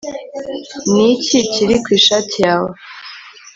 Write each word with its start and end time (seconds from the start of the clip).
niki 0.93 1.39
kiri 1.53 1.75
ku 1.83 1.89
ishati 1.99 2.35
yawe 2.45 2.71